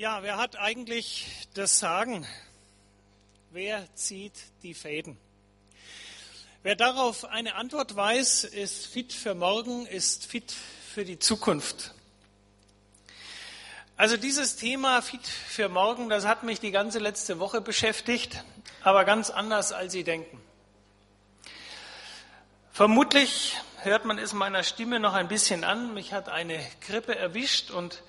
[0.00, 2.26] Ja, wer hat eigentlich das Sagen?
[3.50, 5.18] Wer zieht die Fäden?
[6.62, 10.54] Wer darauf eine Antwort weiß, ist fit für morgen, ist fit
[10.94, 11.92] für die Zukunft.
[13.98, 18.42] Also dieses Thema fit für morgen, das hat mich die ganze letzte Woche beschäftigt,
[18.82, 20.40] aber ganz anders, als Sie denken.
[22.72, 25.92] Vermutlich hört man es meiner Stimme noch ein bisschen an.
[25.92, 28.02] Mich hat eine Grippe erwischt und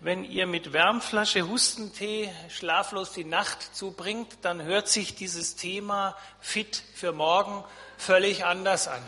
[0.00, 6.82] wenn ihr mit Wärmflasche Hustentee schlaflos die Nacht zubringt, dann hört sich dieses Thema fit
[6.94, 7.64] für morgen
[7.96, 9.02] völlig anders an.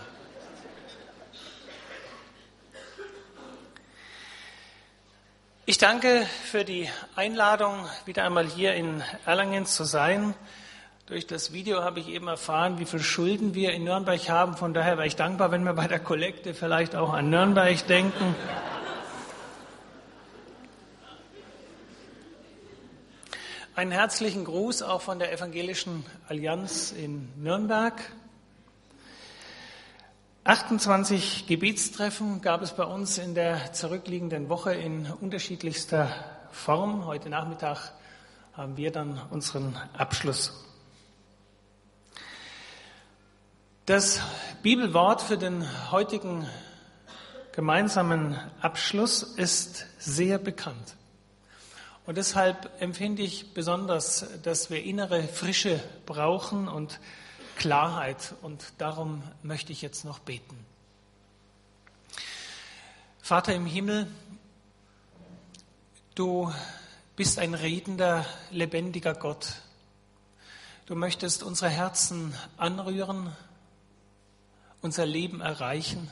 [5.69, 10.33] Ich danke für die Einladung, wieder einmal hier in Erlangen zu sein.
[11.07, 14.57] Durch das Video habe ich eben erfahren, wie viel Schulden wir in Nürnberg haben.
[14.57, 18.35] Von daher wäre ich dankbar, wenn wir bei der Kollekte vielleicht auch an Nürnberg denken.
[23.77, 28.01] Einen herzlichen Gruß auch von der Evangelischen Allianz in Nürnberg.
[30.45, 36.09] 28 Gebetstreffen gab es bei uns in der zurückliegenden Woche in unterschiedlichster
[36.53, 37.05] Form.
[37.05, 37.93] Heute Nachmittag
[38.55, 40.65] haben wir dann unseren Abschluss.
[43.85, 44.23] Das
[44.63, 46.49] Bibelwort für den heutigen
[47.53, 50.97] gemeinsamen Abschluss ist sehr bekannt.
[52.07, 57.01] Und deshalb empfinde ich besonders, dass wir innere Frische brauchen und
[57.57, 58.35] Klarheit.
[58.43, 60.57] Und darum möchte ich jetzt noch beten.
[63.21, 64.07] Vater im Himmel,
[66.15, 66.53] du
[67.17, 69.63] bist ein redender, lebendiger Gott.
[70.87, 73.35] Du möchtest unsere Herzen anrühren,
[74.81, 76.09] unser Leben erreichen.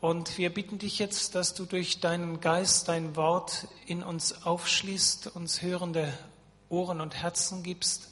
[0.00, 5.28] Und wir bitten dich jetzt, dass du durch deinen Geist dein Wort in uns aufschließt,
[5.28, 6.12] uns hörende
[6.68, 8.08] Ohren und Herzen gibst,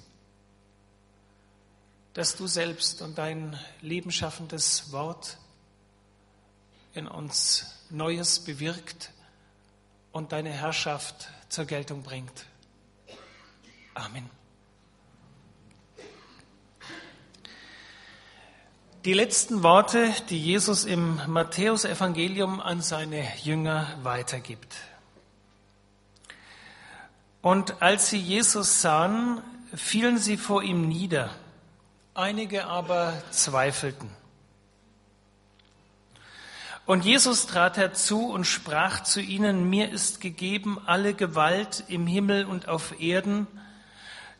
[2.14, 5.38] dass du selbst und dein lebenschaffendes Wort
[6.94, 9.10] in uns Neues bewirkt
[10.12, 12.46] und deine Herrschaft zur Geltung bringt.
[13.94, 14.30] Amen.
[19.04, 24.76] Die letzten Worte, die Jesus im Matthäusevangelium an seine Jünger weitergibt.
[27.42, 29.42] Und als sie Jesus sahen,
[29.74, 31.28] fielen sie vor ihm nieder.
[32.14, 34.08] Einige aber zweifelten.
[36.86, 42.46] Und Jesus trat herzu und sprach zu ihnen, mir ist gegeben alle Gewalt im Himmel
[42.46, 43.48] und auf Erden.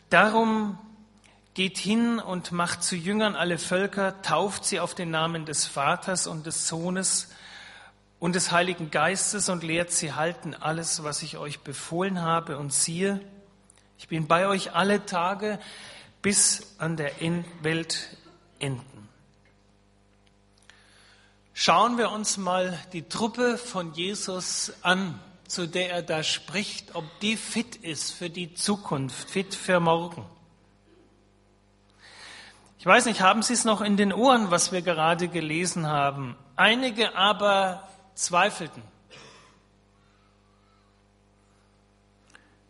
[0.09, 0.79] Darum
[1.55, 6.27] Geht hin und macht zu Jüngern alle Völker, tauft sie auf den Namen des Vaters
[6.27, 7.29] und des Sohnes
[8.19, 12.59] und des Heiligen Geistes und lehrt sie halten alles, was ich euch befohlen habe.
[12.59, 13.21] Und siehe,
[13.99, 15.61] ich bin bei euch alle Tage
[16.23, 17.13] bis an der
[17.63, 18.17] Welt
[18.59, 19.09] enden.
[21.53, 27.05] Schauen wir uns mal die Truppe von Jesus an, zu der er da spricht, ob
[27.21, 30.27] die fit ist für die Zukunft, fit für morgen.
[32.85, 36.37] Ich weiß nicht, haben Sie es noch in den Ohren, was wir gerade gelesen haben?
[36.55, 38.83] Einige aber zweifelten.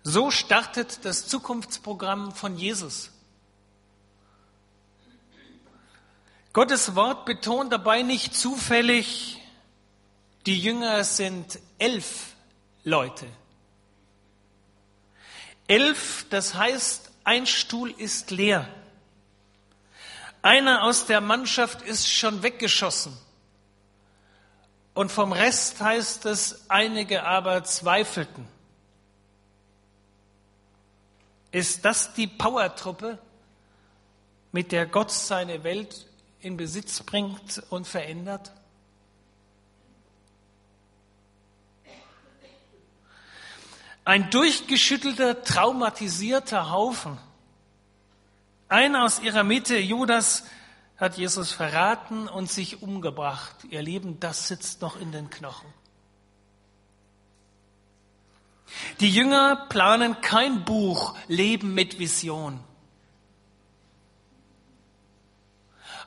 [0.05, 3.11] So startet das Zukunftsprogramm von Jesus.
[6.53, 9.41] Gottes Wort betont dabei nicht zufällig,
[10.47, 12.37] die Jünger sind elf
[12.85, 13.27] Leute.
[15.67, 18.69] Elf, das heißt, ein Stuhl ist leer.
[20.45, 23.17] Einer aus der Mannschaft ist schon weggeschossen.
[24.93, 28.47] Und vom Rest heißt es, einige aber zweifelten.
[31.51, 33.19] Ist das die Powertruppe,
[34.53, 36.07] mit der Gott seine Welt
[36.41, 38.53] in Besitz bringt und verändert?
[44.05, 47.17] Ein durchgeschüttelter, traumatisierter Haufen
[48.75, 50.45] einer aus ihrer Mitte, Judas,
[50.97, 53.55] hat Jesus verraten und sich umgebracht.
[53.71, 55.73] Ihr Lieben, das sitzt noch in den Knochen.
[58.99, 62.59] Die Jünger planen kein Buch Leben mit Vision.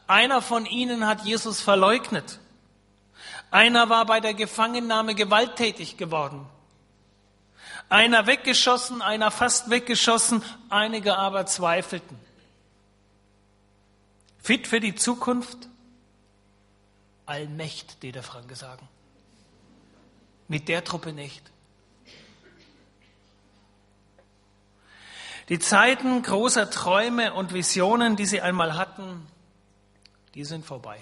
[0.06, 2.40] Einer von ihnen hat Jesus verleugnet.
[3.50, 6.46] Einer war bei der Gefangennahme gewalttätig geworden.
[7.88, 12.26] Einer weggeschossen, einer fast weggeschossen, einige aber zweifelten.
[14.48, 15.68] Fit für die Zukunft?
[17.26, 18.88] Allmächt, die der Franke sagen.
[20.48, 21.52] Mit der Truppe nicht.
[25.50, 29.28] Die Zeiten großer Träume und Visionen, die sie einmal hatten,
[30.34, 30.98] die sind vorbei.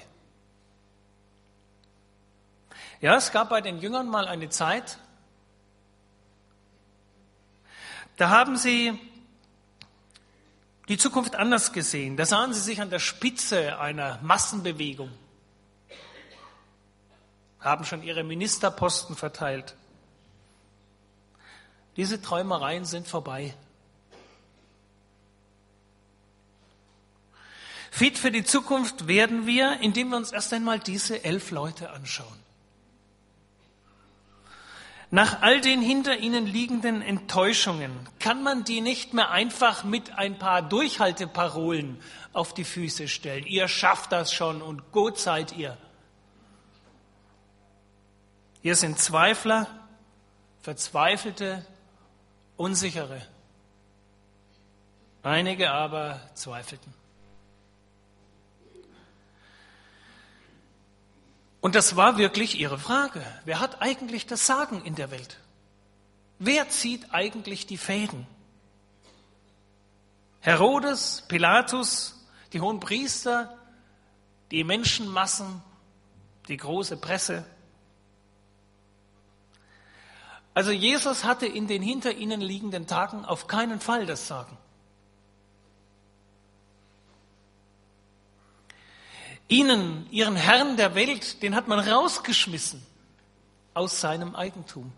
[3.00, 4.98] Ja, es gab bei den Jüngern mal eine Zeit,
[8.18, 9.00] da haben sie
[10.88, 12.18] die Zukunft anders gesehen.
[12.18, 15.12] Da sahen sie sich an der Spitze einer Massenbewegung,
[17.60, 19.76] haben schon ihre Ministerposten verteilt.
[21.98, 23.56] Diese Träumereien sind vorbei.
[27.90, 32.45] Fit für die Zukunft werden wir, indem wir uns erst einmal diese elf Leute anschauen.
[35.12, 40.40] Nach all den hinter ihnen liegenden Enttäuschungen kann man die nicht mehr einfach mit ein
[40.40, 42.02] paar Durchhalteparolen
[42.34, 43.46] auf die Füße stellen.
[43.46, 45.78] Ihr schafft das schon und gut seid ihr.
[48.62, 49.68] Hier sind Zweifler,
[50.62, 51.66] Verzweifelte,
[52.58, 53.22] Unsichere.
[55.22, 56.94] Einige aber zweifelten.
[61.66, 63.26] Und das war wirklich ihre Frage.
[63.44, 65.40] Wer hat eigentlich das Sagen in der Welt?
[66.38, 68.28] Wer zieht eigentlich die Fäden?
[70.42, 72.24] Herodes, Pilatus,
[72.54, 73.58] die hohen Priester,
[74.52, 75.64] die Menschenmassen,
[76.50, 77.44] die große Presse.
[80.54, 84.56] Also Jesus hatte in den hinter ihnen liegenden Tagen auf keinen Fall das Sagen.
[89.48, 92.82] Ihnen, ihren Herrn der Welt, den hat man rausgeschmissen
[93.74, 94.92] aus seinem Eigentum.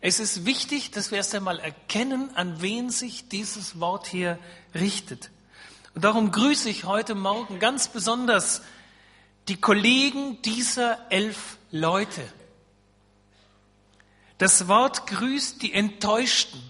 [0.00, 4.38] Es ist wichtig, dass wir erst einmal erkennen, an wen sich dieses Wort hier
[4.74, 5.30] richtet.
[5.94, 8.62] Und darum grüße ich heute Morgen ganz besonders
[9.48, 12.22] die Kollegen dieser elf Leute.
[14.38, 16.62] Das Wort grüßt die Enttäuschten,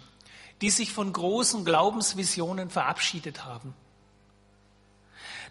[0.61, 3.75] die sich von großen Glaubensvisionen verabschiedet haben.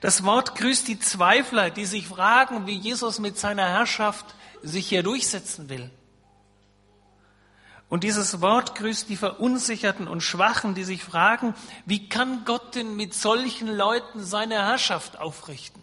[0.01, 4.25] Das Wort grüßt die Zweifler, die sich fragen, wie Jesus mit seiner Herrschaft
[4.61, 5.91] sich hier durchsetzen will.
[7.89, 11.55] Und dieses Wort grüßt die Verunsicherten und Schwachen, die sich fragen,
[11.85, 15.81] wie kann Gott denn mit solchen Leuten seine Herrschaft aufrichten?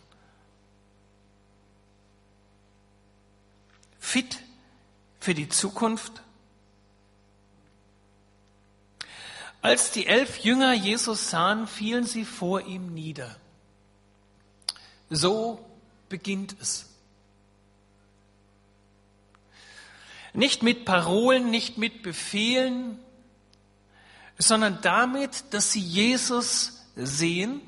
[3.98, 4.38] Fit
[5.19, 6.22] für die Zukunft?
[9.60, 13.34] Als die elf Jünger Jesus sahen, fielen sie vor ihm nieder.
[15.11, 15.64] So
[16.08, 16.87] beginnt es.
[20.32, 22.99] Nicht mit Parolen, nicht mit Befehlen,
[24.38, 27.61] sondern damit, dass sie Jesus sehen,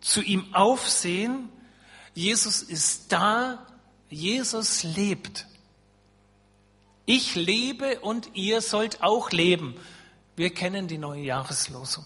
[0.00, 1.50] zu ihm aufsehen.
[2.14, 3.66] Jesus ist da,
[4.08, 5.46] Jesus lebt.
[7.04, 9.76] Ich lebe und ihr sollt auch leben.
[10.36, 12.04] Wir kennen die neue Jahreslosung.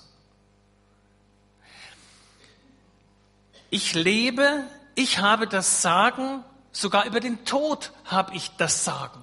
[3.70, 4.64] Ich lebe,
[4.96, 9.22] ich habe das Sagen, sogar über den Tod habe ich das Sagen.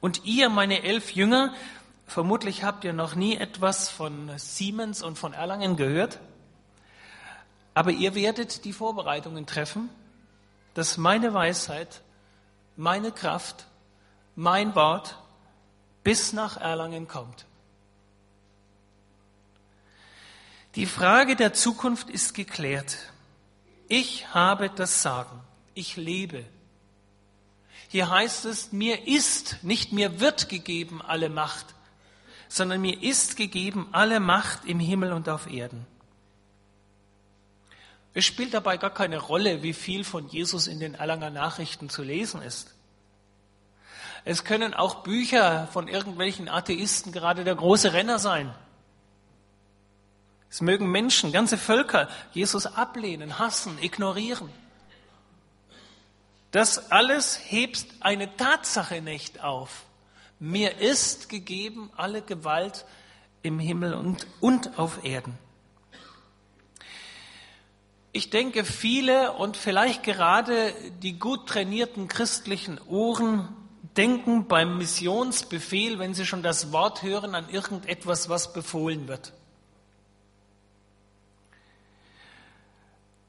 [0.00, 1.54] Und ihr, meine elf Jünger,
[2.06, 6.18] vermutlich habt ihr noch nie etwas von Siemens und von Erlangen gehört,
[7.72, 9.88] aber ihr werdet die Vorbereitungen treffen,
[10.74, 12.02] dass meine Weisheit,
[12.76, 13.66] meine Kraft,
[14.34, 15.16] mein Wort
[16.02, 17.46] bis nach Erlangen kommt.
[20.74, 22.96] Die Frage der Zukunft ist geklärt.
[23.88, 25.40] Ich habe das Sagen.
[25.74, 26.44] Ich lebe.
[27.88, 31.66] Hier heißt es, mir ist, nicht mir wird gegeben alle Macht,
[32.48, 35.86] sondern mir ist gegeben alle Macht im Himmel und auf Erden.
[38.14, 42.02] Es spielt dabei gar keine Rolle, wie viel von Jesus in den Erlanger Nachrichten zu
[42.02, 42.74] lesen ist.
[44.24, 48.54] Es können auch Bücher von irgendwelchen Atheisten gerade der große Renner sein.
[50.52, 54.50] Es mögen Menschen, ganze Völker Jesus ablehnen, hassen, ignorieren.
[56.50, 59.86] Das alles hebt eine Tatsache nicht auf.
[60.38, 62.84] Mir ist gegeben alle Gewalt
[63.40, 65.38] im Himmel und, und auf Erden.
[68.12, 73.48] Ich denke, viele und vielleicht gerade die gut trainierten christlichen Ohren
[73.96, 79.32] denken beim Missionsbefehl, wenn sie schon das Wort hören, an irgendetwas, was befohlen wird.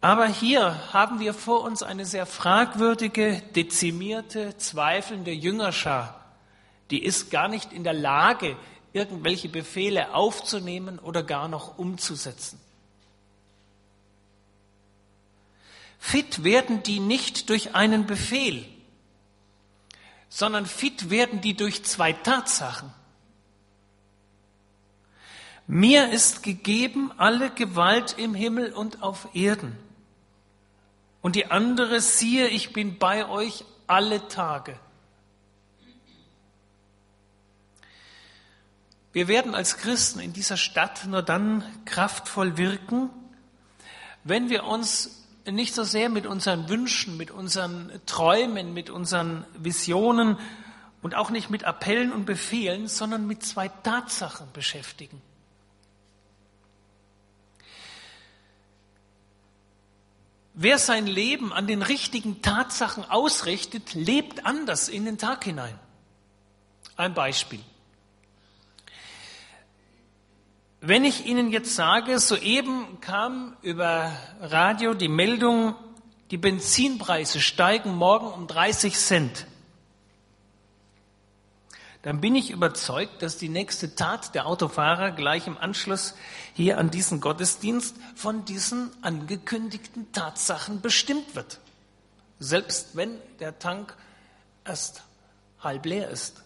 [0.03, 6.25] Aber hier haben wir vor uns eine sehr fragwürdige, dezimierte, zweifelnde Jüngerschar.
[6.91, 8.57] Die ist gar nicht in der Lage,
[8.91, 12.59] irgendwelche Befehle aufzunehmen oder gar noch umzusetzen.
[15.99, 18.65] Fit werden die nicht durch einen Befehl,
[20.27, 22.91] sondern fit werden die durch zwei Tatsachen.
[25.65, 29.77] Mir ist gegeben alle Gewalt im Himmel und auf Erden.
[31.23, 34.77] Und die andere, siehe, ich bin bei euch alle Tage.
[39.13, 43.09] Wir werden als Christen in dieser Stadt nur dann kraftvoll wirken,
[44.25, 50.37] wenn wir uns nicht so sehr mit unseren Wünschen, mit unseren Träumen, mit unseren Visionen
[51.01, 55.21] und auch nicht mit Appellen und Befehlen, sondern mit zwei Tatsachen beschäftigen.
[60.55, 65.77] Wer sein Leben an den richtigen Tatsachen ausrichtet, lebt anders in den Tag hinein.
[66.95, 67.59] Ein Beispiel.
[70.79, 75.75] Wenn ich Ihnen jetzt sage, soeben kam über Radio die Meldung,
[76.29, 79.47] die Benzinpreise steigen morgen um 30 Cent,
[82.03, 86.15] dann bin ich überzeugt, dass die nächste Tat der Autofahrer gleich im Anschluss
[86.53, 91.59] hier an diesen Gottesdienst von diesen angekündigten Tatsachen bestimmt wird.
[92.39, 93.95] Selbst wenn der Tank
[94.65, 95.03] erst
[95.61, 96.43] halb leer ist.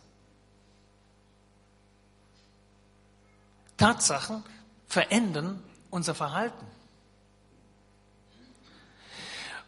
[3.77, 4.43] Tatsachen
[4.87, 6.65] verändern unser Verhalten.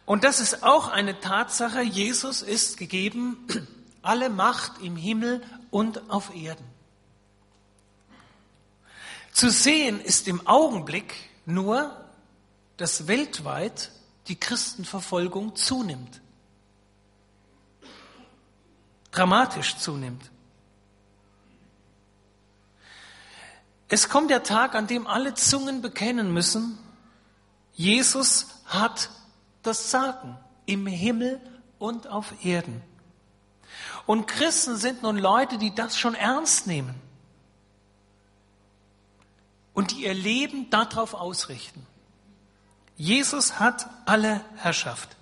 [0.06, 1.82] Und das ist auch eine Tatsache.
[1.82, 3.48] Jesus ist gegeben
[4.02, 6.64] alle Macht im Himmel und auf Erden.
[9.32, 11.14] Zu sehen ist im Augenblick
[11.46, 11.96] nur,
[12.76, 13.90] dass weltweit
[14.28, 16.20] die Christenverfolgung zunimmt.
[19.10, 20.30] Dramatisch zunimmt.
[23.88, 26.78] Es kommt der Tag, an dem alle Zungen bekennen müssen,
[27.74, 29.10] Jesus hat
[29.62, 31.40] das Sagen im Himmel
[31.78, 32.82] und auf Erden.
[34.06, 36.94] Und Christen sind nun Leute, die das schon ernst nehmen
[39.74, 41.86] und die ihr Leben darauf ausrichten.
[42.96, 45.16] Jesus hat alle Herrschaft.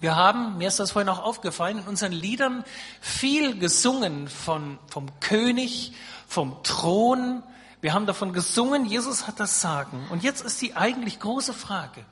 [0.00, 2.64] Wir haben, mir ist das vorhin auch aufgefallen, in unseren Liedern
[3.00, 5.92] viel gesungen von, vom König,
[6.28, 7.42] vom Thron.
[7.80, 10.06] Wir haben davon gesungen, Jesus hat das Sagen.
[10.10, 12.04] Und jetzt ist die eigentlich große Frage.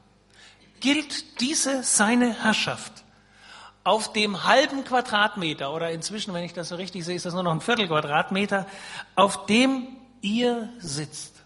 [0.80, 3.04] Gilt diese seine Herrschaft
[3.86, 7.44] auf dem halben Quadratmeter oder inzwischen, wenn ich das so richtig sehe, ist das nur
[7.44, 8.66] noch ein Viertel Quadratmeter,
[9.14, 9.86] auf dem
[10.22, 11.36] ihr sitzt?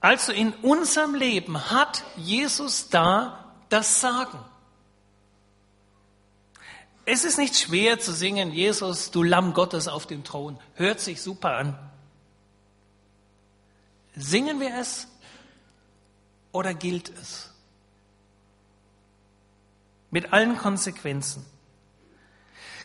[0.00, 4.38] Also in unserem Leben hat Jesus da das Sagen.
[7.04, 10.58] Es ist nicht schwer zu singen, Jesus, du Lamm Gottes auf dem Thron.
[10.74, 11.78] Hört sich super an.
[14.16, 15.08] Singen wir es
[16.52, 17.47] oder gilt es?
[20.10, 21.44] Mit allen Konsequenzen.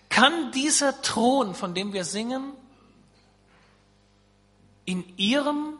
[0.10, 2.54] Kann dieser Thron, von dem wir singen,
[4.86, 5.78] in Ihrem,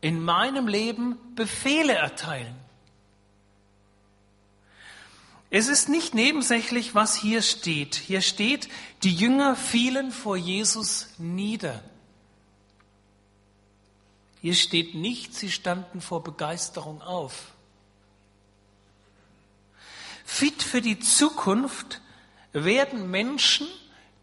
[0.00, 2.54] in meinem Leben Befehle erteilen?
[5.48, 7.94] Es ist nicht nebensächlich, was hier steht.
[7.94, 8.68] Hier steht,
[9.02, 11.82] die Jünger fielen vor Jesus nieder.
[14.42, 17.52] Hier steht nicht, sie standen vor Begeisterung auf.
[20.26, 22.02] Fit für die Zukunft
[22.52, 23.66] werden Menschen,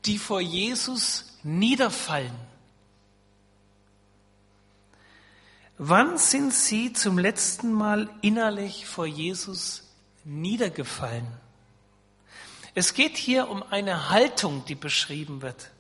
[0.06, 2.36] die vor Jesus niederfallen.
[5.80, 9.84] Wann sind Sie zum letzten Mal innerlich vor Jesus
[10.24, 11.28] niedergefallen.
[12.76, 15.72] Es geht hier um eine Haltung, die beschrieben wird.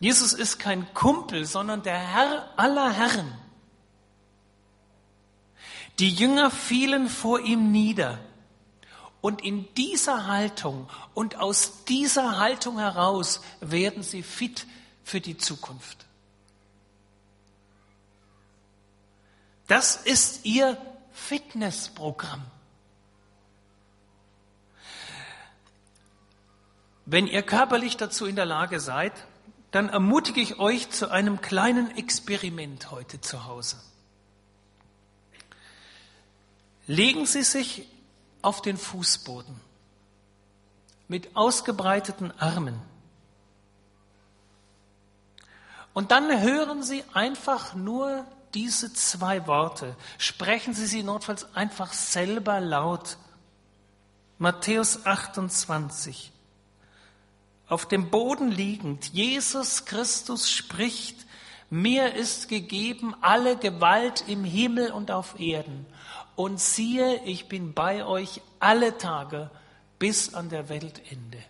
[0.00, 3.32] Jesus ist kein Kumpel, sondern der Herr aller Herren.
[5.98, 8.18] Die Jünger fielen vor ihm nieder.
[9.20, 14.66] Und in dieser Haltung und aus dieser Haltung heraus werden sie fit
[15.02, 16.06] für die Zukunft.
[19.66, 20.78] Das ist ihr
[21.12, 22.44] Fitnessprogramm.
[27.04, 29.12] Wenn ihr körperlich dazu in der Lage seid,
[29.70, 33.76] dann ermutige ich euch zu einem kleinen Experiment heute zu Hause.
[36.86, 37.86] Legen Sie sich
[38.42, 39.54] auf den Fußboden
[41.08, 42.78] mit ausgebreiteten Armen.
[45.94, 49.96] Und dann hören Sie einfach nur diese zwei Worte.
[50.18, 53.16] Sprechen Sie sie notfalls einfach selber laut.
[54.38, 56.32] Matthäus 28
[57.68, 61.26] auf dem Boden liegend, Jesus Christus spricht,
[61.70, 65.84] Mir ist gegeben alle Gewalt im Himmel und auf Erden.
[66.38, 69.50] Und siehe, ich bin bei euch alle Tage
[69.98, 71.42] bis an der Weltende.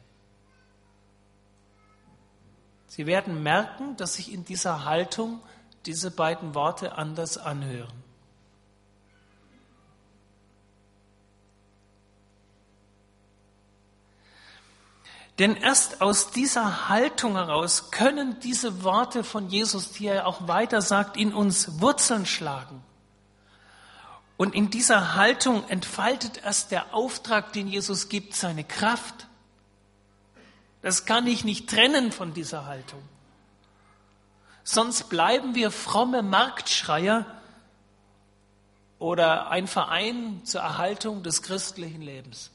[2.87, 5.42] Sie werden merken, dass sich in dieser Haltung
[5.85, 8.02] diese beiden Worte anders anhören.
[15.38, 20.80] Denn erst aus dieser Haltung heraus können diese Worte von Jesus, die er auch weiter
[20.80, 22.88] sagt, in uns Wurzeln schlagen.
[24.38, 29.26] Und in dieser Haltung entfaltet erst der Auftrag, den Jesus gibt, seine Kraft.
[30.80, 33.02] Das kann ich nicht trennen von dieser Haltung.
[34.62, 37.26] Sonst bleiben wir fromme Marktschreier
[39.00, 42.52] oder ein Verein zur Erhaltung des christlichen Lebens.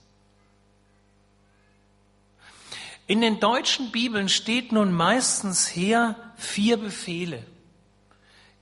[3.07, 7.45] In den deutschen Bibeln steht nun meistens her vier Befehle.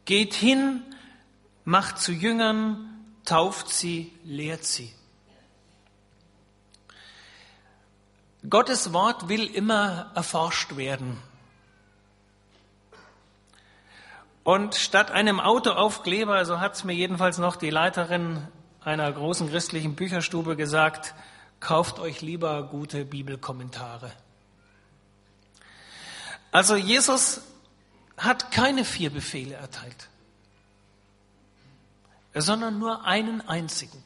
[0.06, 0.82] Geht hin,
[1.66, 2.88] macht zu Jüngern,
[3.26, 4.94] tauft sie, lehrt sie.
[8.50, 11.22] Gottes Wort will immer erforscht werden.
[14.44, 18.48] Und statt einem Autoaufkleber, so hat es mir jedenfalls noch die Leiterin
[18.84, 21.14] einer großen christlichen Bücherstube gesagt,
[21.60, 24.12] kauft euch lieber gute Bibelkommentare.
[26.52, 27.42] Also Jesus
[28.18, 30.10] hat keine vier Befehle erteilt,
[32.34, 34.04] sondern nur einen einzigen.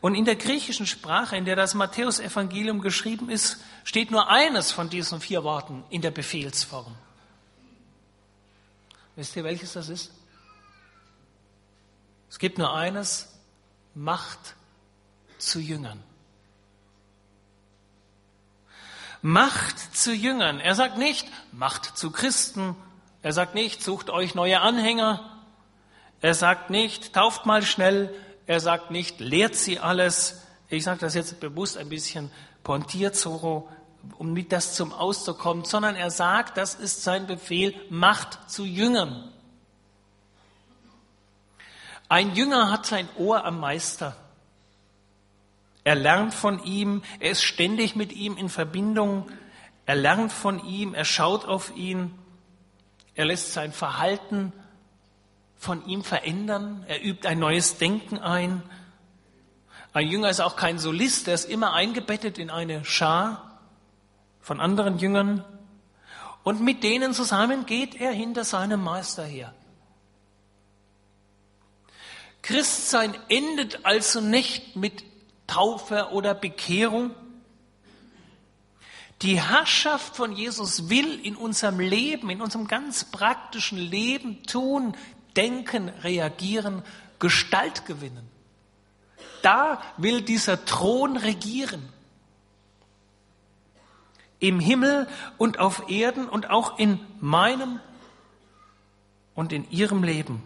[0.00, 4.88] Und in der griechischen Sprache, in der das Matthäusevangelium geschrieben ist, steht nur eines von
[4.88, 6.94] diesen vier Worten in der Befehlsform.
[9.16, 10.12] Wisst ihr, welches das ist?
[12.30, 13.28] Es gibt nur eines,
[13.94, 14.54] Macht
[15.38, 16.02] zu Jüngern.
[19.20, 20.60] Macht zu Jüngern.
[20.60, 22.76] Er sagt nicht, macht zu Christen.
[23.22, 25.39] Er sagt nicht, sucht euch neue Anhänger.
[26.20, 28.14] Er sagt nicht, tauft mal schnell.
[28.46, 30.42] Er sagt nicht, lehrt sie alles.
[30.68, 32.30] Ich sage das jetzt bewusst ein bisschen
[32.62, 33.68] pontiert, so,
[34.18, 38.64] um mit das zum Ausdruck kommt, sondern er sagt, das ist sein Befehl, macht zu
[38.64, 39.32] Jüngern.
[42.08, 44.16] Ein Jünger hat sein Ohr am Meister.
[45.84, 49.30] Er lernt von ihm, er ist ständig mit ihm in Verbindung,
[49.86, 52.12] er lernt von ihm, er schaut auf ihn,
[53.14, 54.52] er lässt sein Verhalten
[55.60, 58.62] von ihm verändern, er übt ein neues Denken ein.
[59.92, 63.60] Ein Jünger ist auch kein Solist, er ist immer eingebettet in eine Schar
[64.40, 65.44] von anderen Jüngern
[66.44, 69.54] und mit denen zusammen geht er hinter seinem Meister her.
[72.40, 75.04] Christsein endet also nicht mit
[75.46, 77.10] Taufe oder Bekehrung.
[79.20, 84.96] Die Herrschaft von Jesus will in unserem Leben, in unserem ganz praktischen Leben tun,
[85.36, 86.82] denken, reagieren,
[87.18, 88.28] Gestalt gewinnen.
[89.42, 91.88] Da will dieser Thron regieren.
[94.38, 97.80] Im Himmel und auf Erden und auch in meinem
[99.34, 100.42] und in ihrem Leben.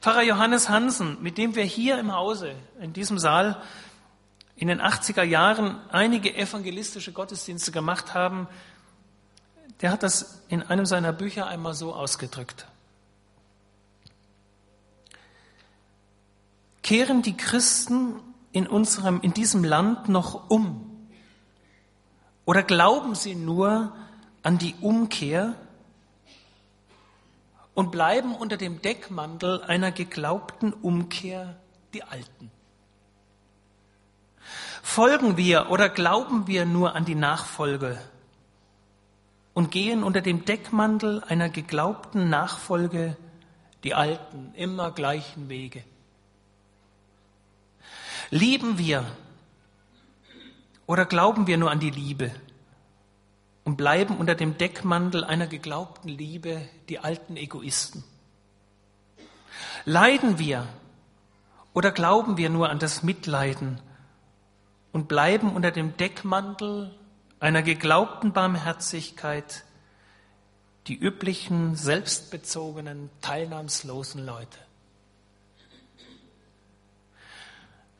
[0.00, 3.60] Pfarrer Johannes Hansen, mit dem wir hier im Hause, in diesem Saal,
[4.54, 8.46] in den 80er Jahren einige evangelistische Gottesdienste gemacht haben,
[9.82, 12.66] der hat das in einem seiner Bücher einmal so ausgedrückt.
[16.86, 18.14] Kehren die Christen
[18.52, 21.08] in unserem, in diesem Land noch um?
[22.44, 23.92] Oder glauben sie nur
[24.44, 25.56] an die Umkehr
[27.74, 31.56] und bleiben unter dem Deckmantel einer geglaubten Umkehr
[31.92, 32.52] die Alten.
[34.80, 38.00] Folgen wir oder glauben wir nur an die Nachfolge
[39.54, 43.16] und gehen unter dem Deckmantel einer geglaubten Nachfolge
[43.82, 45.82] die alten, immer gleichen Wege?
[48.30, 49.04] Lieben wir
[50.86, 52.32] oder glauben wir nur an die Liebe?
[53.66, 58.04] und bleiben unter dem Deckmantel einer geglaubten Liebe die alten Egoisten?
[59.84, 60.68] Leiden wir
[61.74, 63.80] oder glauben wir nur an das Mitleiden
[64.92, 66.96] und bleiben unter dem Deckmantel
[67.40, 69.64] einer geglaubten Barmherzigkeit
[70.86, 74.58] die üblichen, selbstbezogenen, teilnahmslosen Leute?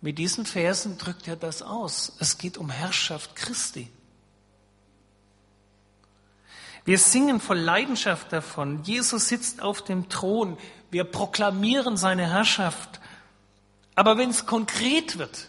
[0.00, 2.12] Mit diesen Versen drückt er das aus.
[2.20, 3.90] Es geht um Herrschaft Christi.
[6.84, 8.84] Wir singen voll Leidenschaft davon.
[8.84, 10.56] Jesus sitzt auf dem Thron.
[10.90, 13.00] Wir proklamieren seine Herrschaft.
[13.96, 15.48] Aber wenn es konkret wird,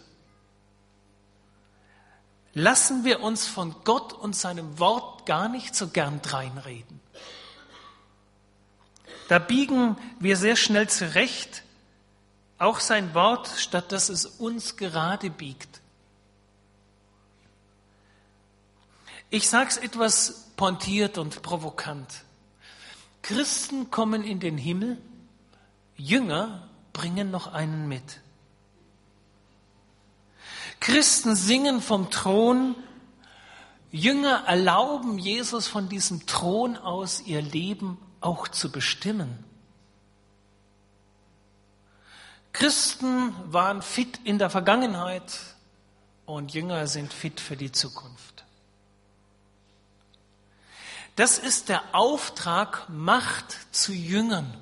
[2.54, 7.00] lassen wir uns von Gott und seinem Wort gar nicht so gern dreinreden.
[9.28, 11.62] Da biegen wir sehr schnell zurecht,
[12.58, 15.80] auch sein Wort, statt dass es uns gerade biegt.
[19.30, 22.24] Ich sage es etwas pointiert und provokant.
[23.22, 24.98] Christen kommen in den Himmel,
[25.96, 28.20] Jünger bringen noch einen mit.
[30.80, 32.74] Christen singen vom Thron,
[33.90, 39.47] Jünger erlauben Jesus von diesem Thron aus ihr Leben auch zu bestimmen.
[42.58, 45.32] Christen waren fit in der Vergangenheit
[46.26, 48.44] und Jünger sind fit für die Zukunft.
[51.14, 54.52] Das ist der Auftrag, Macht zu Jüngern.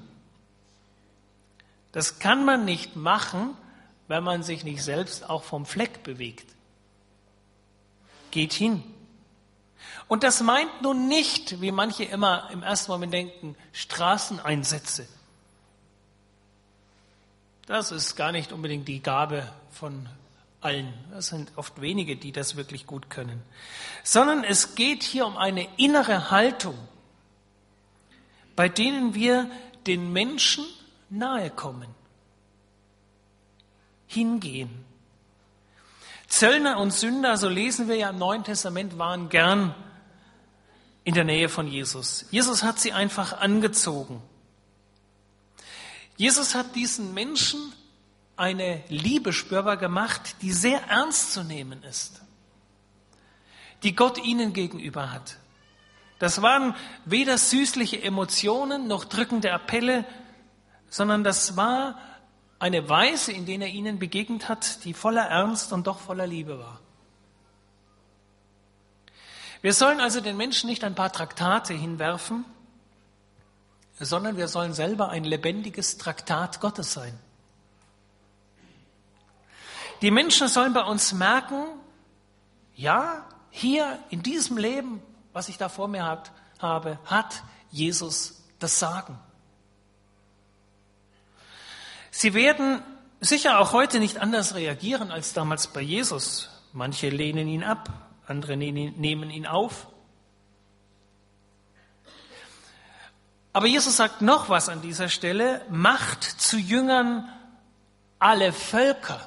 [1.92, 3.56] Das kann man nicht machen,
[4.08, 6.54] wenn man sich nicht selbst auch vom Fleck bewegt.
[8.30, 8.84] Geht hin.
[10.06, 15.08] Und das meint nun nicht, wie manche immer im ersten Moment denken, Straßeneinsätze.
[17.66, 20.08] Das ist gar nicht unbedingt die Gabe von
[20.60, 20.94] allen.
[21.10, 23.42] Das sind oft wenige, die das wirklich gut können.
[24.04, 26.76] Sondern es geht hier um eine innere Haltung,
[28.54, 29.50] bei denen wir
[29.86, 30.64] den Menschen
[31.10, 31.88] nahe kommen,
[34.06, 34.84] hingehen.
[36.28, 39.74] Zöllner und Sünder, so lesen wir ja im Neuen Testament, waren gern
[41.04, 42.26] in der Nähe von Jesus.
[42.30, 44.20] Jesus hat sie einfach angezogen.
[46.16, 47.72] Jesus hat diesen Menschen
[48.36, 52.22] eine Liebe spürbar gemacht, die sehr ernst zu nehmen ist,
[53.82, 55.38] die Gott ihnen gegenüber hat.
[56.18, 56.74] Das waren
[57.04, 60.06] weder süßliche Emotionen noch drückende Appelle,
[60.88, 61.98] sondern das war
[62.58, 66.58] eine Weise, in der er ihnen begegnet hat, die voller Ernst und doch voller Liebe
[66.58, 66.80] war.
[69.60, 72.46] Wir sollen also den Menschen nicht ein paar Traktate hinwerfen,
[73.98, 77.18] sondern wir sollen selber ein lebendiges Traktat Gottes sein.
[80.02, 81.64] Die Menschen sollen bei uns merken,
[82.74, 88.78] ja, hier in diesem Leben, was ich da vor mir hat, habe, hat Jesus das
[88.78, 89.18] Sagen.
[92.10, 92.82] Sie werden
[93.20, 96.50] sicher auch heute nicht anders reagieren als damals bei Jesus.
[96.72, 97.88] Manche lehnen ihn ab,
[98.26, 99.86] andere nehmen ihn auf.
[103.56, 107.26] Aber Jesus sagt noch was an dieser Stelle, macht zu Jüngern
[108.18, 109.26] alle Völker.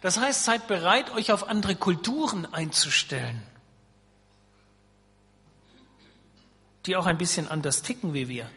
[0.00, 3.42] Das heißt, seid bereit, euch auf andere Kulturen einzustellen,
[6.86, 8.48] die auch ein bisschen anders ticken wie wir.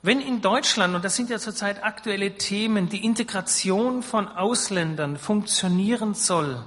[0.00, 6.14] Wenn in Deutschland, und das sind ja zurzeit aktuelle Themen, die Integration von Ausländern funktionieren
[6.14, 6.64] soll,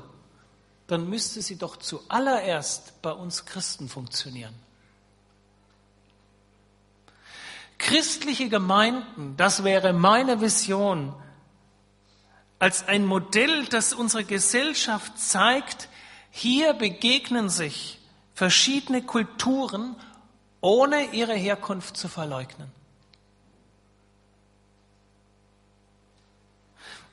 [0.90, 4.56] dann müsste sie doch zuallererst bei uns Christen funktionieren.
[7.78, 11.14] Christliche Gemeinden, das wäre meine Vision,
[12.58, 15.90] als ein Modell, das unsere Gesellschaft zeigt,
[16.32, 18.00] hier begegnen sich
[18.34, 19.96] verschiedene Kulturen,
[20.60, 22.79] ohne ihre Herkunft zu verleugnen.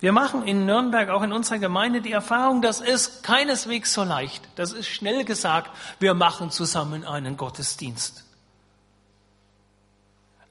[0.01, 4.47] Wir machen in Nürnberg, auch in unserer Gemeinde, die Erfahrung, das ist keineswegs so leicht.
[4.57, 8.25] Das ist schnell gesagt, wir machen zusammen einen Gottesdienst.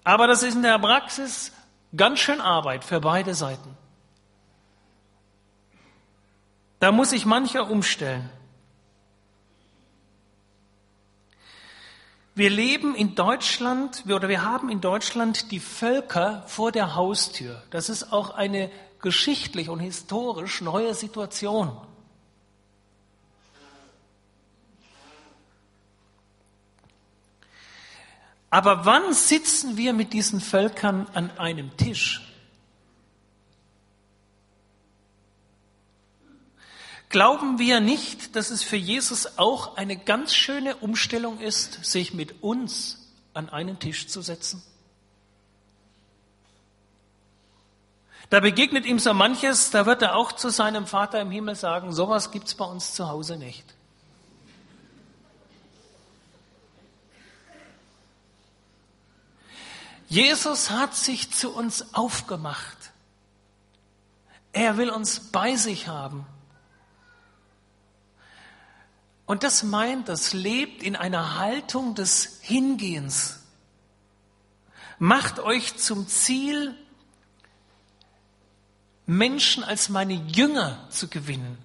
[0.03, 1.51] Aber das ist in der Praxis
[1.95, 3.77] ganz schön Arbeit für beide Seiten.
[6.79, 8.29] Da muss sich mancher umstellen.
[12.35, 17.63] Wir leben in Deutschland oder wir haben in Deutschland die Völker vor der Haustür.
[17.69, 18.69] Das ist auch eine
[19.05, 21.77] geschichtlich und historisch neue Situation.
[28.49, 32.33] Aber wann sitzen wir mit diesen Völkern an einem Tisch?
[37.09, 42.41] Glauben wir nicht, dass es für Jesus auch eine ganz schöne Umstellung ist, sich mit
[42.41, 44.63] uns an einen Tisch zu setzen?
[48.29, 51.93] Da begegnet ihm so manches, da wird er auch zu seinem Vater im Himmel sagen,
[51.93, 53.75] sowas gibt's bei uns zu Hause nicht.
[60.07, 62.91] Jesus hat sich zu uns aufgemacht.
[64.53, 66.25] Er will uns bei sich haben.
[69.25, 73.39] Und das meint, das lebt in einer Haltung des Hingehens.
[74.99, 76.75] Macht euch zum Ziel,
[79.05, 81.57] Menschen als meine Jünger zu gewinnen.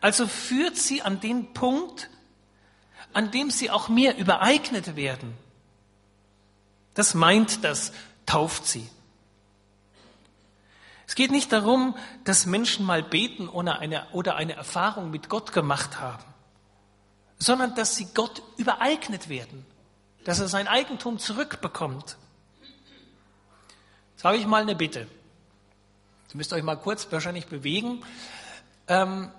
[0.00, 2.08] Also führt sie an den Punkt,
[3.12, 5.36] an dem sie auch mir übereignet werden.
[6.94, 7.92] Das meint das,
[8.26, 8.88] tauft sie.
[11.06, 15.52] Es geht nicht darum, dass Menschen mal beten oder eine, oder eine Erfahrung mit Gott
[15.52, 16.22] gemacht haben,
[17.36, 19.66] sondern dass sie Gott übereignet werden,
[20.24, 22.16] dass er sein Eigentum zurückbekommt.
[24.12, 25.08] Jetzt habe ich mal eine Bitte.
[26.32, 28.02] Ihr müsst euch mal kurz wahrscheinlich bewegen.
[28.86, 29.30] Ähm,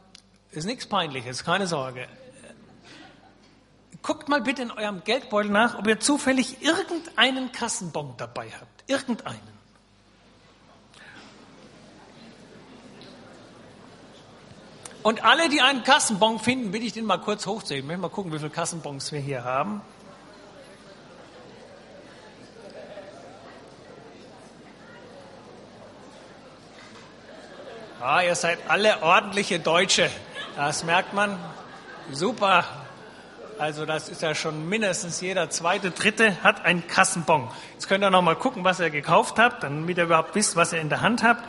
[0.51, 2.07] ist nichts Peinliches, keine Sorge.
[4.01, 8.89] Guckt mal bitte in eurem Geldbeutel nach, ob ihr zufällig irgendeinen Kassenbon dabei habt.
[8.89, 9.61] Irgendeinen.
[15.03, 17.85] Und alle, die einen Kassenbon finden, bitte ich den mal kurz hochzuheben.
[17.85, 19.81] Ich möchte mal gucken, wie viele Kassenbons wir hier haben.
[28.03, 30.09] Ah, ihr seid alle ordentliche Deutsche.
[30.55, 31.37] Das merkt man.
[32.11, 32.65] Super.
[33.59, 37.47] Also das ist ja schon mindestens jeder zweite, dritte hat einen Kassenbon.
[37.73, 40.73] Jetzt könnt ihr noch mal gucken, was ihr gekauft habt, damit ihr überhaupt wisst, was
[40.73, 41.43] ihr in der Hand habt.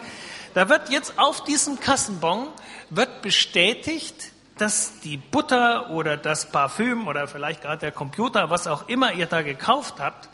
[0.53, 2.49] Da wird jetzt auf diesem Kassenbon
[2.91, 8.91] wird bestätigt, dass die Butter oder das Parfüm oder vielleicht gerade der Computer, was auch
[8.91, 10.29] immer ihr da gekauft habt,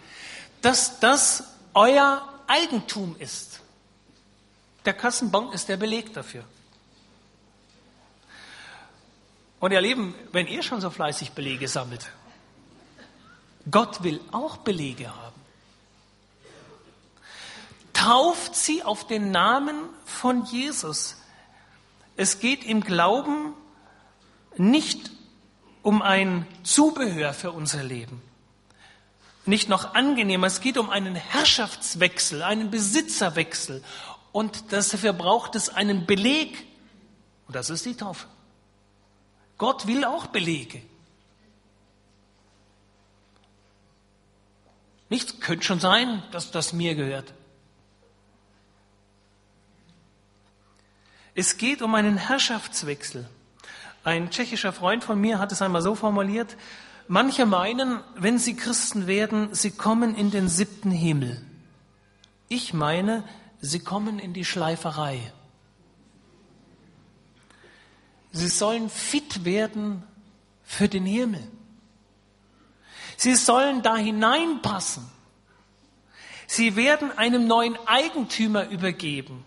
[0.62, 3.47] dass das euer Eigentum ist.
[4.84, 6.44] Der Kassenbon ist der Beleg dafür.
[9.60, 12.12] Und ihr Lieben, wenn ihr schon so fleißig Belege sammelt,
[13.70, 15.38] Gott will auch Belege haben
[17.98, 21.16] tauft sie auf den Namen von Jesus.
[22.16, 23.54] Es geht im Glauben
[24.56, 25.10] nicht
[25.82, 28.22] um ein Zubehör für unser Leben,
[29.46, 33.82] nicht noch angenehmer, es geht um einen Herrschaftswechsel, einen Besitzerwechsel.
[34.38, 36.64] Und dafür braucht es einen Beleg.
[37.48, 38.28] Und das ist die Taufe.
[39.56, 40.80] Gott will auch Belege.
[45.08, 47.34] Nichts könnte schon sein, dass das mir gehört.
[51.34, 53.28] Es geht um einen Herrschaftswechsel.
[54.04, 56.56] Ein tschechischer Freund von mir hat es einmal so formuliert,
[57.08, 61.44] manche meinen, wenn sie Christen werden, sie kommen in den siebten Himmel.
[62.48, 63.24] Ich meine,
[63.60, 65.32] sie kommen in die Schleiferei.
[68.32, 70.02] Sie sollen fit werden
[70.62, 71.42] für den Himmel.
[73.16, 75.04] Sie sollen da hineinpassen.
[76.46, 79.44] Sie werden einem neuen Eigentümer übergeben.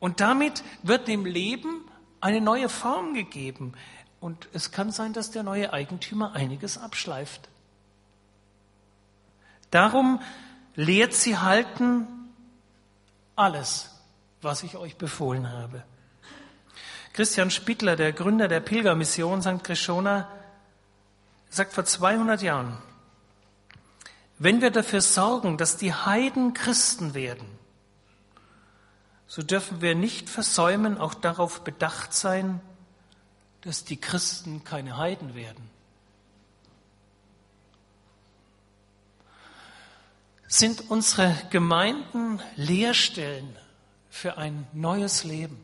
[0.00, 1.84] Und damit wird dem Leben
[2.20, 3.74] eine neue Form gegeben.
[4.20, 7.48] Und es kann sein, dass der neue Eigentümer einiges abschleift.
[9.70, 10.20] Darum
[10.74, 12.06] lehrt sie halten
[13.38, 13.90] alles,
[14.42, 15.82] was ich euch befohlen habe.
[17.12, 19.64] Christian Spittler, der Gründer der Pilgermission St.
[19.64, 20.28] Krishona,
[21.50, 22.78] sagt vor 200 Jahren,
[24.38, 27.46] wenn wir dafür sorgen, dass die Heiden Christen werden,
[29.26, 32.60] so dürfen wir nicht versäumen, auch darauf bedacht sein,
[33.62, 35.68] dass die Christen keine Heiden werden.
[40.50, 43.54] Sind unsere Gemeinden Lehrstellen
[44.08, 45.62] für ein neues Leben?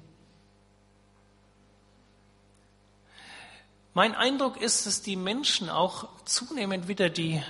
[3.94, 7.42] Mein Eindruck ist, dass die Menschen auch zunehmend wieder die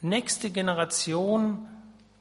[0.00, 1.68] nächste Generation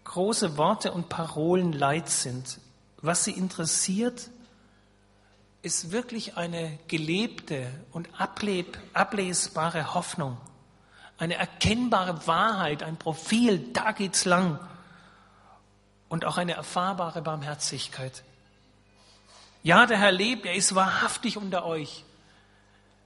[0.03, 2.59] große Worte und Parolen leid sind.
[2.97, 4.29] Was sie interessiert,
[5.61, 8.09] ist wirklich eine gelebte und
[8.93, 10.37] ablesbare Hoffnung,
[11.17, 14.59] eine erkennbare Wahrheit, ein Profil, da geht's lang
[16.09, 18.23] und auch eine erfahrbare Barmherzigkeit.
[19.63, 22.03] Ja, der Herr lebt, er ist wahrhaftig unter euch.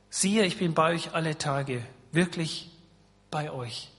[0.10, 2.72] Siehe, ich bin bei euch alle Tage, wirklich
[3.30, 3.92] bei euch.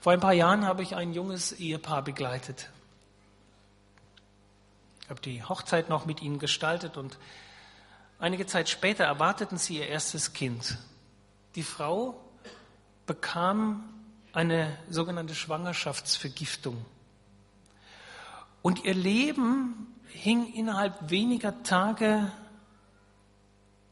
[0.00, 2.70] Vor ein paar Jahren habe ich ein junges Ehepaar begleitet.
[5.02, 7.18] Ich habe die Hochzeit noch mit ihnen gestaltet und
[8.18, 10.78] einige Zeit später erwarteten sie ihr erstes Kind.
[11.54, 12.20] Die Frau
[13.08, 13.82] bekam
[14.32, 16.84] eine sogenannte Schwangerschaftsvergiftung.
[18.62, 22.30] Und ihr Leben hing innerhalb weniger Tage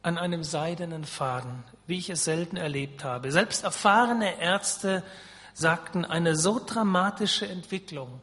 [0.03, 3.33] an einem seidenen Faden, wie ich es selten erlebt habe.
[3.33, 5.03] Selbst erfahrene Ärzte
[5.53, 8.21] sagten, eine so dramatische Entwicklung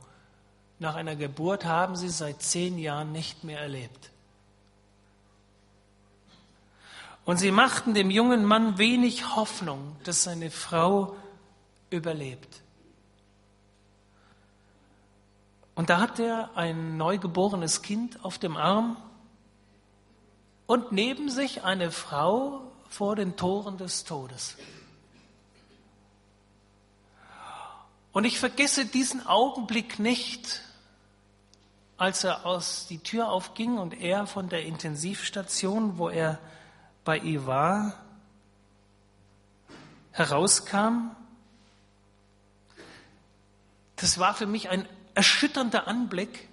[0.79, 4.12] nach einer Geburt haben sie seit zehn Jahren nicht mehr erlebt.
[7.25, 11.15] Und sie machten dem jungen Mann wenig Hoffnung, dass seine Frau
[11.89, 12.61] überlebt.
[15.75, 18.97] Und da hat er ein neugeborenes Kind auf dem Arm
[20.67, 24.55] und neben sich eine Frau vor den Toren des Todes.
[28.11, 30.61] Und ich vergesse diesen Augenblick nicht,
[31.97, 36.37] als er aus die Tür aufging und er von der Intensivstation, wo er
[37.03, 37.93] bei ihr war,
[40.11, 41.11] herauskam.
[43.95, 46.47] Das war für mich ein erschütternder Anblick.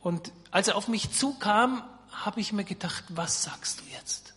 [0.00, 4.34] Und als er auf mich zukam, habe ich mir gedacht, was sagst du jetzt?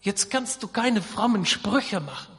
[0.00, 2.36] Jetzt kannst du keine frommen Sprüche machen.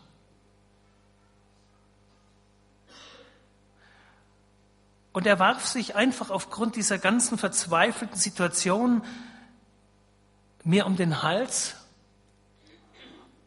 [5.13, 9.03] Und er warf sich einfach aufgrund dieser ganzen verzweifelten Situation
[10.63, 11.75] mir um den Hals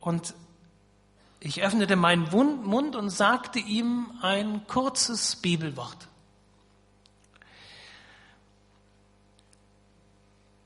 [0.01, 0.35] und
[1.41, 6.09] ich öffnete meinen Mund und sagte ihm ein kurzes Bibelwort.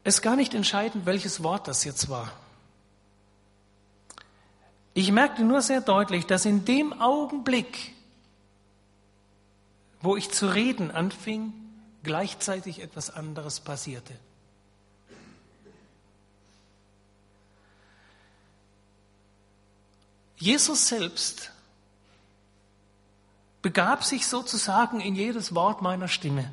[0.04, 2.32] Es ist gar nicht entscheidend, welches Wort das jetzt war.
[4.94, 7.94] Ich merkte nur sehr deutlich, dass in dem Augenblick,
[10.00, 11.52] wo ich zu reden anfing,
[12.02, 14.14] gleichzeitig etwas anderes passierte.
[20.40, 21.52] Jesus selbst
[23.60, 26.50] begab sich sozusagen in jedes Wort meiner Stimme.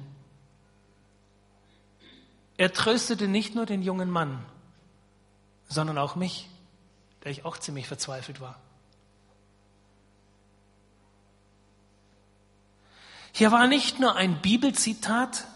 [2.58, 4.43] Er tröstete nicht nur den jungen Mann,
[5.69, 6.50] sondern auch mich,
[7.23, 8.60] der ich auch ziemlich verzweifelt war.
[13.32, 15.47] Hier war nicht nur ein Bibelzitat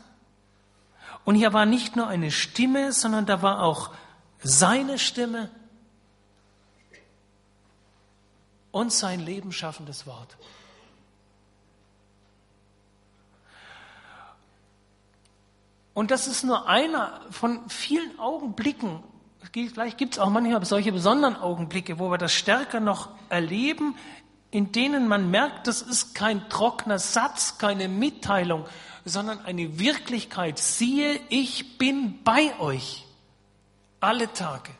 [1.25, 3.91] und hier war nicht nur eine Stimme, sondern da war auch
[4.41, 5.49] seine Stimme
[8.71, 10.37] und sein Leben schaffendes Wort.
[15.93, 19.03] Und das ist nur einer von vielen Augenblicken.
[19.53, 23.95] Vielleicht gibt es auch manchmal solche besonderen Augenblicke, wo wir das stärker noch erleben,
[24.51, 28.65] in denen man merkt, das ist kein trockener Satz, keine Mitteilung,
[29.05, 30.59] sondern eine Wirklichkeit.
[30.59, 33.05] Siehe, ich bin bei euch
[33.99, 34.71] alle Tage.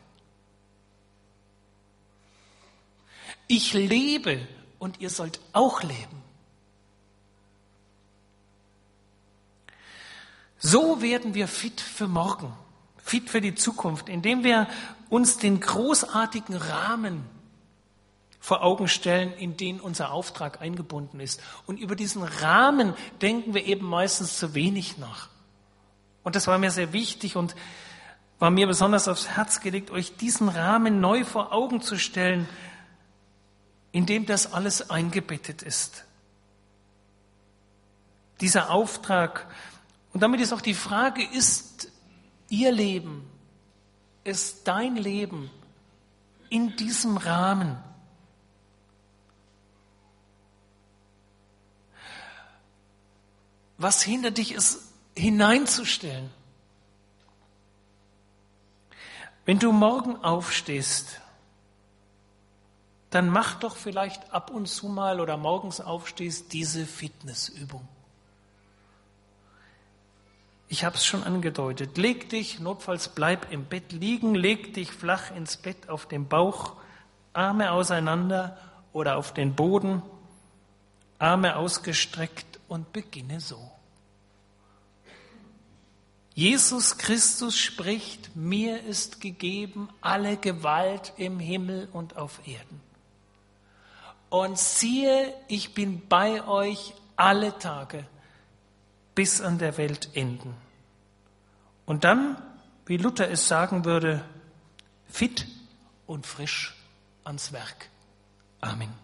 [3.54, 6.22] Ich lebe und ihr sollt auch leben.
[10.56, 12.50] So werden wir fit für morgen,
[12.96, 14.68] fit für die Zukunft, indem wir
[15.10, 17.24] uns den großartigen Rahmen
[18.40, 21.38] vor Augen stellen, in den unser Auftrag eingebunden ist.
[21.66, 25.28] Und über diesen Rahmen denken wir eben meistens zu wenig nach.
[26.22, 27.54] Und das war mir sehr wichtig und
[28.38, 32.48] war mir besonders aufs Herz gelegt, euch diesen Rahmen neu vor Augen zu stellen,
[33.92, 36.04] in dem das alles eingebettet ist.
[38.40, 39.46] Dieser Auftrag.
[40.12, 41.92] Und damit ist auch die Frage, ist
[42.48, 43.30] Ihr Leben,
[44.24, 45.50] ist dein Leben
[46.48, 47.78] in diesem Rahmen?
[53.78, 56.30] Was hindert dich, es hineinzustellen?
[59.44, 61.21] Wenn du morgen aufstehst,
[63.12, 67.86] dann mach doch vielleicht ab und zu mal oder morgens aufstehst diese Fitnessübung.
[70.68, 71.98] Ich habe es schon angedeutet.
[71.98, 76.72] Leg dich, notfalls bleib im Bett liegen, leg dich flach ins Bett auf den Bauch,
[77.34, 78.56] Arme auseinander
[78.94, 80.02] oder auf den Boden,
[81.18, 83.70] Arme ausgestreckt und beginne so.
[86.32, 92.91] Jesus Christus spricht, mir ist gegeben alle Gewalt im Himmel und auf Erden.
[94.32, 98.06] Und siehe, ich bin bei euch alle Tage
[99.14, 100.54] bis an der Weltenden.
[101.84, 102.40] Und dann,
[102.86, 104.24] wie Luther es sagen würde,
[105.06, 105.46] fit
[106.06, 106.74] und frisch
[107.24, 107.90] ans Werk.
[108.62, 108.94] Amen.